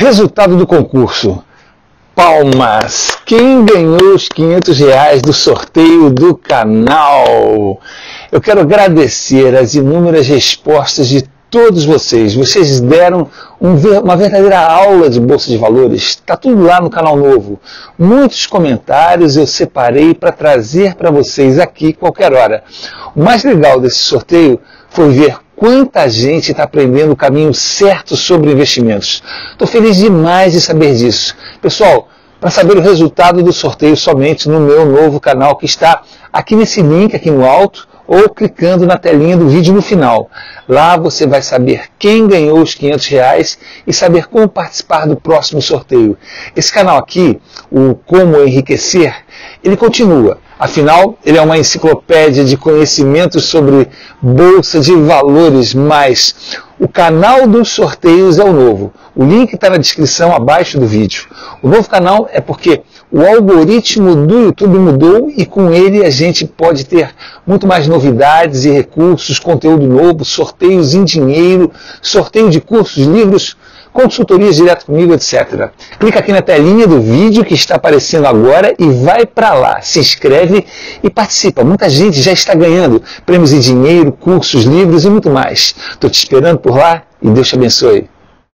Resultado 0.00 0.56
do 0.56 0.64
concurso. 0.64 1.42
Palmas! 2.14 3.18
Quem 3.26 3.64
ganhou 3.64 4.14
os 4.14 4.28
500 4.28 4.78
reais 4.78 5.20
do 5.20 5.32
sorteio 5.32 6.08
do 6.08 6.36
canal? 6.36 7.80
Eu 8.30 8.40
quero 8.40 8.60
agradecer 8.60 9.56
as 9.56 9.74
inúmeras 9.74 10.28
respostas 10.28 11.08
de 11.08 11.28
todos 11.50 11.84
vocês. 11.84 12.32
Vocês 12.32 12.80
deram 12.80 13.28
um, 13.60 13.74
uma 14.00 14.16
verdadeira 14.16 14.60
aula 14.60 15.10
de 15.10 15.18
Bolsa 15.18 15.50
de 15.50 15.56
Valores. 15.56 16.10
Está 16.10 16.36
tudo 16.36 16.62
lá 16.62 16.80
no 16.80 16.90
canal 16.90 17.16
novo. 17.16 17.58
Muitos 17.98 18.46
comentários 18.46 19.36
eu 19.36 19.48
separei 19.48 20.14
para 20.14 20.30
trazer 20.30 20.94
para 20.94 21.10
vocês 21.10 21.58
aqui 21.58 21.92
qualquer 21.92 22.32
hora. 22.32 22.62
O 23.16 23.24
mais 23.24 23.42
legal 23.42 23.80
desse 23.80 23.98
sorteio 23.98 24.60
foi 24.88 25.08
ver 25.08 25.38
quanta 25.58 26.08
gente 26.08 26.52
está 26.52 26.62
aprendendo 26.62 27.12
o 27.12 27.16
caminho 27.16 27.52
certo 27.52 28.16
sobre 28.16 28.52
investimentos. 28.52 29.22
Estou 29.50 29.66
feliz 29.66 29.96
demais 29.96 30.52
de 30.52 30.60
saber 30.60 30.94
disso. 30.94 31.34
Pessoal, 31.60 32.08
para 32.40 32.48
saber 32.48 32.76
o 32.76 32.80
resultado 32.80 33.42
do 33.42 33.52
sorteio 33.52 33.96
somente 33.96 34.48
no 34.48 34.60
meu 34.60 34.86
novo 34.86 35.18
canal 35.18 35.56
que 35.56 35.66
está 35.66 36.02
aqui 36.32 36.54
nesse 36.54 36.80
link 36.80 37.14
aqui 37.16 37.28
no 37.28 37.44
alto 37.44 37.88
ou 38.06 38.28
clicando 38.30 38.86
na 38.86 38.96
telinha 38.96 39.36
do 39.36 39.48
vídeo 39.48 39.74
no 39.74 39.82
final. 39.82 40.30
Lá 40.68 40.96
você 40.96 41.26
vai 41.26 41.42
saber 41.42 41.86
quem 41.98 42.28
ganhou 42.28 42.60
os 42.60 42.74
500 42.74 43.06
reais 43.08 43.58
e 43.84 43.92
saber 43.92 44.28
como 44.28 44.48
participar 44.48 45.06
do 45.06 45.16
próximo 45.16 45.60
sorteio. 45.60 46.16
Esse 46.54 46.72
canal 46.72 46.96
aqui, 46.96 47.38
o 47.70 47.96
Como 47.96 48.40
Enriquecer, 48.42 49.14
ele 49.62 49.76
continua. 49.76 50.38
Afinal, 50.58 51.16
ele 51.24 51.38
é 51.38 51.40
uma 51.40 51.56
enciclopédia 51.56 52.44
de 52.44 52.56
conhecimentos 52.56 53.44
sobre 53.44 53.88
bolsa 54.20 54.80
de 54.80 54.92
valores, 54.92 55.72
mas 55.72 56.58
o 56.80 56.88
canal 56.88 57.46
dos 57.46 57.68
sorteios 57.68 58.40
é 58.40 58.44
o 58.44 58.52
novo. 58.52 58.92
O 59.14 59.24
link 59.24 59.54
está 59.54 59.70
na 59.70 59.76
descrição 59.76 60.34
abaixo 60.34 60.76
do 60.76 60.84
vídeo. 60.84 61.26
O 61.62 61.68
novo 61.68 61.88
canal 61.88 62.28
é 62.32 62.40
porque 62.40 62.82
o 63.10 63.22
algoritmo 63.22 64.14
do 64.26 64.46
YouTube 64.46 64.78
mudou 64.78 65.30
e 65.36 65.46
com 65.46 65.72
ele 65.72 66.04
a 66.04 66.10
gente 66.10 66.44
pode 66.44 66.84
ter 66.84 67.10
muito 67.46 67.64
mais 67.64 67.86
novidades 67.86 68.64
e 68.64 68.70
recursos, 68.70 69.38
conteúdo 69.38 69.86
novo, 69.86 70.24
sorteios 70.24 70.92
em 70.92 71.04
dinheiro, 71.04 71.70
sorteio 72.02 72.50
de 72.50 72.60
cursos, 72.60 73.06
livros, 73.06 73.56
consultorias 73.92 74.56
direto 74.56 74.86
comigo, 74.86 75.14
etc. 75.14 75.70
Clica 75.98 76.18
aqui 76.18 76.32
na 76.32 76.42
telinha 76.42 76.86
do 76.86 77.00
vídeo 77.00 77.44
que 77.44 77.54
está 77.54 77.76
aparecendo 77.76 78.26
agora 78.26 78.74
e 78.78 78.86
vai 78.88 79.26
para 79.26 79.54
lá. 79.54 79.80
Se 79.80 79.98
inscreve 79.98 80.66
e 81.02 81.10
participa. 81.10 81.64
Muita 81.64 81.88
gente 81.88 82.20
já 82.20 82.32
está 82.32 82.54
ganhando 82.54 83.02
prêmios 83.24 83.52
em 83.52 83.60
dinheiro, 83.60 84.12
cursos, 84.12 84.64
livros 84.64 85.04
e 85.04 85.10
muito 85.10 85.30
mais. 85.30 85.74
Estou 85.90 86.10
te 86.10 86.14
esperando 86.14 86.58
por 86.58 86.76
lá 86.76 87.02
e 87.22 87.28
Deus 87.30 87.48
te 87.48 87.54
abençoe. 87.54 88.17